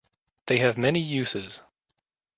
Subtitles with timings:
[0.47, 1.61] They have many uses.